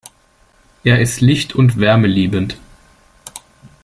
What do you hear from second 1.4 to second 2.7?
und wärmeliebend.